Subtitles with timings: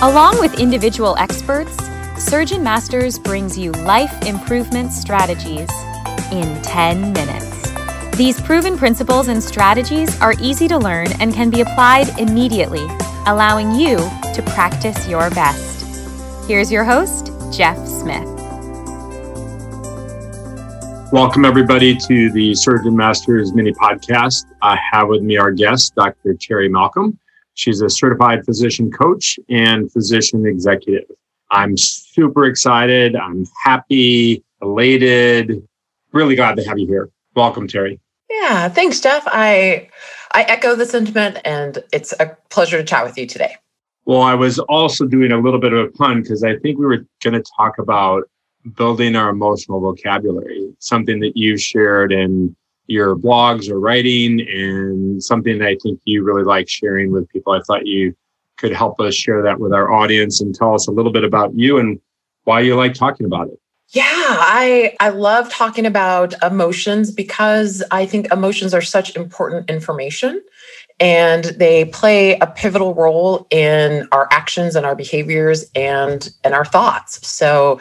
[0.00, 1.76] Along with individual experts,
[2.18, 5.68] Surgeon Masters brings you life improvement strategies
[6.30, 8.16] in 10 minutes.
[8.16, 12.86] These proven principles and strategies are easy to learn and can be applied immediately,
[13.26, 15.84] allowing you to practice your best.
[16.46, 18.28] Here's your host, Jeff Smith.
[21.10, 24.44] Welcome, everybody, to the Surgeon Masters mini podcast.
[24.62, 26.34] I have with me our guest, Dr.
[26.34, 27.18] Terri Malcolm.
[27.58, 31.06] She's a certified physician coach and physician executive.
[31.50, 33.16] I'm super excited.
[33.16, 35.66] I'm happy, elated,
[36.12, 37.10] really glad to have you here.
[37.34, 37.98] Welcome, Terri.
[38.30, 39.24] Yeah, thanks, Jeff.
[39.26, 39.88] I
[40.30, 43.56] I echo the sentiment and it's a pleasure to chat with you today.
[44.04, 46.86] Well, I was also doing a little bit of a pun because I think we
[46.86, 48.30] were going to talk about
[48.76, 52.54] building our emotional vocabulary, something that you shared in
[52.88, 57.52] your blogs or writing and something that I think you really like sharing with people.
[57.52, 58.16] I thought you
[58.56, 61.54] could help us share that with our audience and tell us a little bit about
[61.54, 62.00] you and
[62.44, 63.60] why you like talking about it.
[63.90, 70.42] Yeah, I I love talking about emotions because I think emotions are such important information
[71.00, 76.66] and they play a pivotal role in our actions and our behaviors and and our
[76.66, 77.26] thoughts.
[77.26, 77.80] So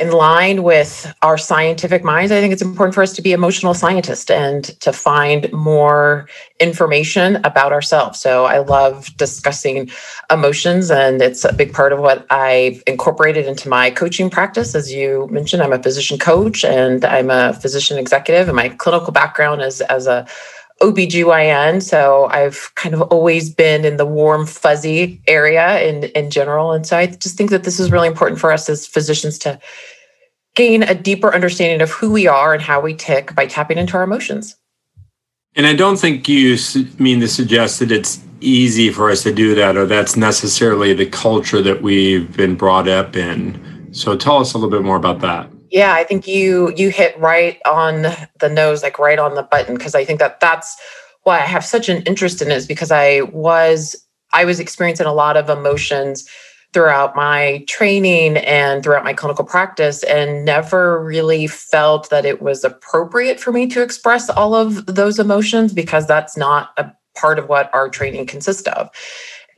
[0.00, 3.74] in line with our scientific minds, I think it's important for us to be emotional
[3.74, 6.26] scientists and to find more
[6.58, 8.18] information about ourselves.
[8.18, 9.90] So I love discussing
[10.30, 14.74] emotions, and it's a big part of what I've incorporated into my coaching practice.
[14.74, 19.12] As you mentioned, I'm a physician coach and I'm a physician executive, and my clinical
[19.12, 20.26] background is as a
[20.80, 21.82] OBGYN.
[21.82, 26.72] So I've kind of always been in the warm, fuzzy area in, in general.
[26.72, 29.60] And so I just think that this is really important for us as physicians to
[30.56, 33.96] gain a deeper understanding of who we are and how we tick by tapping into
[33.96, 34.56] our emotions.
[35.54, 36.56] And I don't think you
[36.98, 41.06] mean to suggest that it's easy for us to do that or that's necessarily the
[41.06, 43.92] culture that we've been brought up in.
[43.92, 47.18] So tell us a little bit more about that yeah i think you you hit
[47.18, 48.06] right on
[48.40, 50.76] the nose like right on the button because i think that that's
[51.22, 53.96] why i have such an interest in it is because i was
[54.32, 56.28] i was experiencing a lot of emotions
[56.72, 62.62] throughout my training and throughout my clinical practice and never really felt that it was
[62.62, 67.48] appropriate for me to express all of those emotions because that's not a part of
[67.48, 68.88] what our training consists of.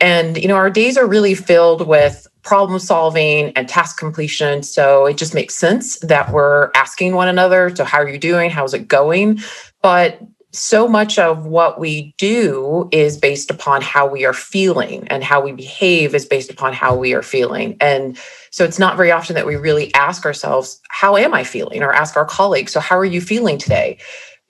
[0.00, 4.62] And you know our days are really filled with problem solving and task completion.
[4.62, 8.50] So it just makes sense that we're asking one another, so how are you doing?
[8.50, 9.40] How's it going?
[9.80, 10.20] But
[10.54, 15.40] so much of what we do is based upon how we are feeling and how
[15.40, 17.74] we behave is based upon how we are feeling.
[17.80, 18.18] And
[18.50, 21.82] so it's not very often that we really ask ourselves, how am I feeling?
[21.82, 23.98] Or ask our colleagues, so how are you feeling today?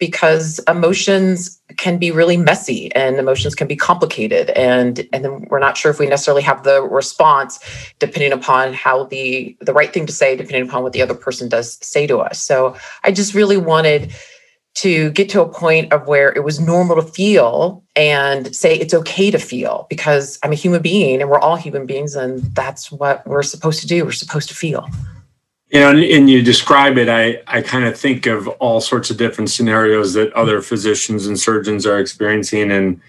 [0.03, 4.51] Because emotions can be really messy and emotions can be complicated.
[4.51, 7.61] And and then we're not sure if we necessarily have the response
[8.01, 11.49] depending upon how the the right thing to say depending upon what the other person
[11.49, 12.43] does say to us.
[12.43, 12.75] So
[13.05, 14.13] i just really wanted
[14.75, 18.95] to get to a point of where it was normal to feel and say it's
[18.95, 22.91] okay to feel because i'm a human being and we're all human beings and that's
[22.91, 24.05] what we're supposed to do.
[24.05, 24.89] We're supposed to feel
[25.73, 29.11] you know, and, and, you describe it, I, I kind of think of all sorts
[29.11, 32.71] of different scenarios that other physicians and surgeons are experiencing.
[32.71, 33.01] And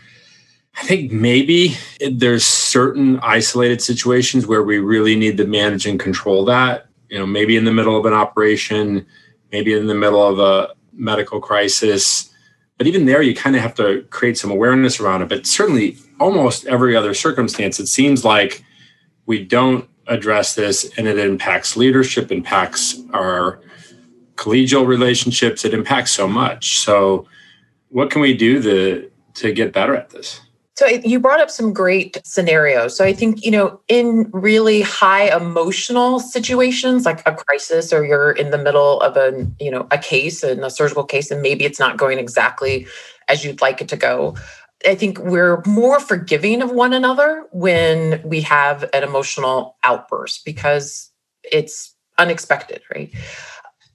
[0.77, 1.75] I think maybe
[2.09, 6.87] there's certain isolated situations where we really need to manage and control that.
[7.09, 9.05] You know, maybe in the middle of an operation,
[9.51, 12.33] maybe in the middle of a medical crisis.
[12.77, 15.27] But even there, you kind of have to create some awareness around it.
[15.27, 18.63] But certainly, almost every other circumstance, it seems like
[19.25, 23.61] we don't address this and it impacts leadership impacts our
[24.35, 25.63] collegial relationships.
[25.63, 26.79] It impacts so much.
[26.79, 27.27] So
[27.89, 30.41] what can we do to to get better at this?
[30.75, 32.97] So you brought up some great scenarios.
[32.97, 38.31] So i think you know in really high emotional situations like a crisis or you're
[38.31, 41.63] in the middle of a you know a case in a surgical case and maybe
[41.63, 42.87] it's not going exactly
[43.29, 44.35] as you'd like it to go
[44.85, 51.11] I think we're more forgiving of one another when we have an emotional outburst because
[51.43, 53.11] it's unexpected, right?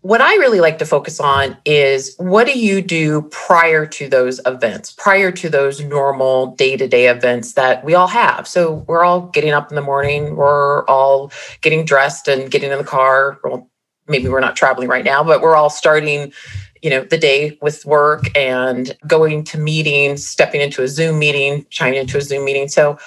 [0.00, 4.40] What I really like to focus on is what do you do prior to those
[4.46, 8.46] events, prior to those normal day to day events that we all have?
[8.46, 11.32] So we're all getting up in the morning, we're all
[11.62, 13.38] getting dressed and getting in the car.
[13.42, 13.68] Well,
[14.06, 16.32] maybe we're not traveling right now, but we're all starting
[16.82, 21.66] you know the day with work and going to meetings stepping into a zoom meeting
[21.70, 22.68] chiming into a zoom meeting.
[22.68, 22.98] So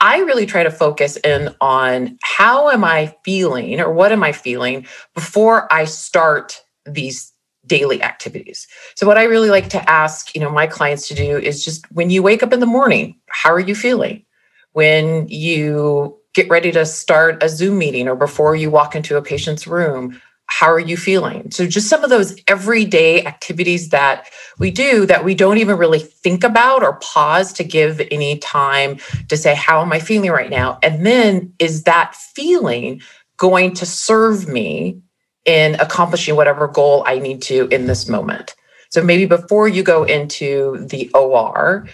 [0.00, 4.32] i really try to focus in on how am i feeling or what am i
[4.32, 7.32] feeling before i start these
[7.66, 8.66] daily activities.
[8.94, 11.90] So what i really like to ask you know my clients to do is just
[11.92, 14.24] when you wake up in the morning how are you feeling?
[14.72, 19.22] When you get ready to start a Zoom meeting or before you walk into a
[19.22, 20.20] patient's room,
[20.50, 21.50] how are you feeling?
[21.52, 26.00] So, just some of those everyday activities that we do that we don't even really
[26.00, 28.98] think about or pause to give any time
[29.28, 30.78] to say, How am I feeling right now?
[30.82, 33.00] And then, is that feeling
[33.36, 35.00] going to serve me
[35.46, 38.54] in accomplishing whatever goal I need to in this moment?
[38.90, 41.86] So, maybe before you go into the OR,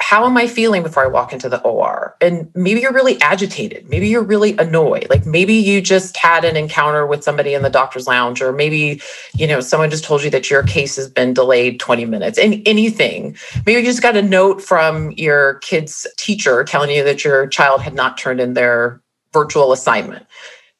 [0.00, 2.16] how am I feeling before I walk into the OR?
[2.20, 3.88] And maybe you're really agitated.
[3.88, 5.06] Maybe you're really annoyed.
[5.10, 9.00] Like maybe you just had an encounter with somebody in the doctor's lounge, or maybe,
[9.34, 12.62] you know, someone just told you that your case has been delayed 20 minutes and
[12.66, 13.36] anything.
[13.66, 17.82] Maybe you just got a note from your kid's teacher telling you that your child
[17.82, 19.02] had not turned in their
[19.32, 20.26] virtual assignment.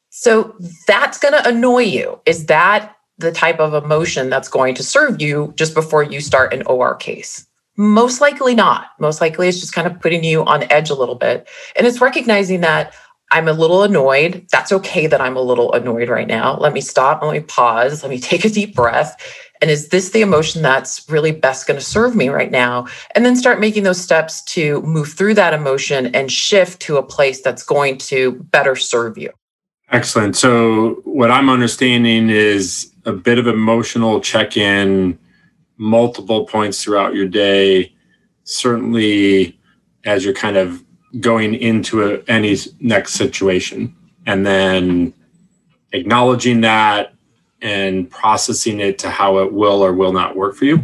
[0.09, 0.55] So
[0.87, 2.19] that's going to annoy you.
[2.25, 6.53] Is that the type of emotion that's going to serve you just before you start
[6.53, 7.47] an OR case?
[7.77, 8.89] Most likely not.
[8.99, 11.47] Most likely it's just kind of putting you on edge a little bit.
[11.75, 12.93] And it's recognizing that
[13.31, 14.45] I'm a little annoyed.
[14.51, 16.57] That's okay that I'm a little annoyed right now.
[16.57, 17.23] Let me stop.
[17.23, 18.03] Let me pause.
[18.03, 19.15] Let me take a deep breath.
[19.61, 22.87] And is this the emotion that's really best going to serve me right now?
[23.15, 27.03] And then start making those steps to move through that emotion and shift to a
[27.03, 29.31] place that's going to better serve you.
[29.91, 30.35] Excellent.
[30.35, 35.19] So, what I'm understanding is a bit of emotional check in
[35.81, 37.91] multiple points throughout your day,
[38.43, 39.59] certainly
[40.05, 40.83] as you're kind of
[41.19, 43.93] going into a, any next situation,
[44.27, 45.11] and then
[45.91, 47.15] acknowledging that
[47.63, 50.79] and processing it to how it will or will not work for you.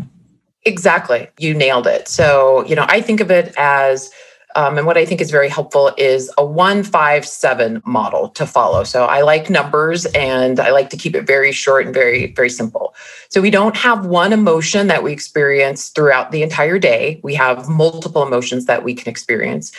[0.66, 1.30] Exactly.
[1.38, 2.08] You nailed it.
[2.08, 4.12] So, you know, I think of it as
[4.56, 8.46] um, and what I think is very helpful is a one, five, seven model to
[8.46, 8.84] follow.
[8.84, 12.50] So I like numbers and I like to keep it very short and very, very
[12.50, 12.96] simple.
[13.30, 17.20] So we don't have one emotion that we experience throughout the entire day.
[17.24, 19.72] We have multiple emotions that we can experience.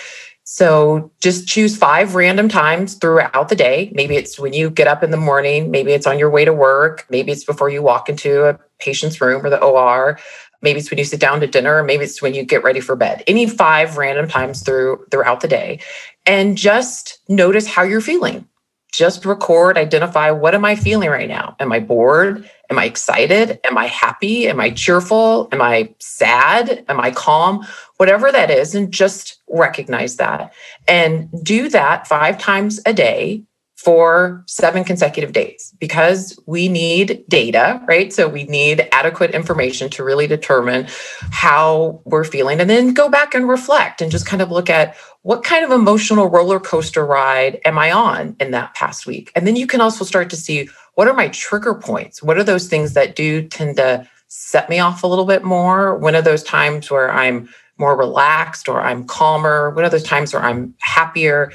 [0.50, 3.90] So just choose five random times throughout the day.
[3.94, 6.54] Maybe it's when you get up in the morning, maybe it's on your way to
[6.54, 10.18] work, maybe it's before you walk into a patient's room or the OR.
[10.60, 12.96] Maybe it's when you sit down to dinner, maybe it's when you get ready for
[12.96, 13.22] bed.
[13.26, 15.80] Any five random times through throughout the day.
[16.26, 18.46] And just notice how you're feeling.
[18.92, 21.54] Just record, identify what am I feeling right now?
[21.60, 22.50] Am I bored?
[22.70, 23.60] Am I excited?
[23.64, 24.48] Am I happy?
[24.48, 25.48] Am I cheerful?
[25.52, 26.84] Am I sad?
[26.88, 27.66] Am I calm?
[27.98, 30.52] Whatever that is, and just recognize that.
[30.86, 33.44] And do that five times a day
[33.78, 38.12] for seven consecutive days because we need data, right?
[38.12, 40.88] So we need adequate information to really determine
[41.30, 44.96] how we're feeling and then go back and reflect and just kind of look at
[45.22, 49.30] what kind of emotional roller coaster ride am I on in that past week?
[49.36, 52.20] And then you can also start to see what are my trigger points?
[52.20, 55.96] What are those things that do tend to set me off a little bit more?
[55.96, 57.48] When are those times where I'm
[57.78, 59.70] more relaxed or I'm calmer?
[59.70, 61.52] What are those times where I'm happier?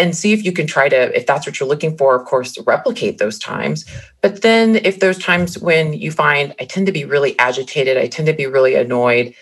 [0.00, 2.56] And see if you can try to, if that's what you're looking for, of course,
[2.66, 3.84] replicate those times.
[4.22, 8.06] But then if those times when you find I tend to be really agitated, I
[8.06, 9.34] tend to be really annoyed,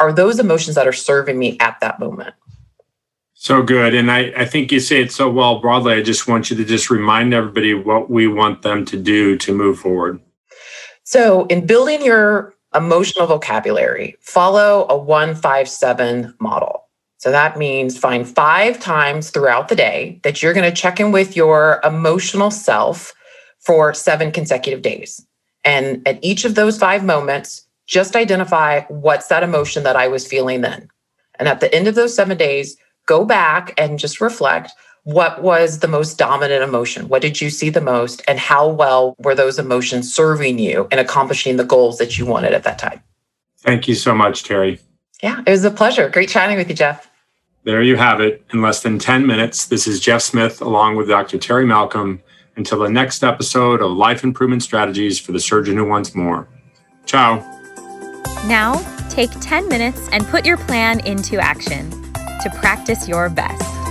[0.00, 2.34] are those emotions that are serving me at that moment?
[3.34, 3.94] So good.
[3.94, 5.92] And I, I think you say it so well broadly.
[5.92, 9.54] I just want you to just remind everybody what we want them to do to
[9.54, 10.20] move forward.
[11.04, 16.75] So, in building your emotional vocabulary, follow a 157 model.
[17.18, 21.12] So that means find five times throughout the day that you're going to check in
[21.12, 23.14] with your emotional self
[23.60, 25.26] for seven consecutive days.
[25.64, 30.26] And at each of those five moments, just identify what's that emotion that I was
[30.26, 30.88] feeling then.
[31.38, 34.72] And at the end of those seven days, go back and just reflect
[35.04, 37.08] what was the most dominant emotion?
[37.08, 38.22] What did you see the most?
[38.26, 42.52] And how well were those emotions serving you in accomplishing the goals that you wanted
[42.52, 43.00] at that time?
[43.58, 44.80] Thank you so much, Terri.
[45.22, 46.08] Yeah, it was a pleasure.
[46.08, 47.10] Great chatting with you, Jeff.
[47.64, 48.44] There you have it.
[48.52, 51.38] In less than 10 minutes, this is Jeff Smith along with Dr.
[51.38, 52.22] Terri Malcolm.
[52.56, 56.48] Until the next episode of Life Improvement Strategies for the Surgeon Who Wants More.
[57.04, 57.36] Ciao.
[58.46, 58.76] Now,
[59.10, 63.85] take 10 minutes and put your plan into action to practice your best.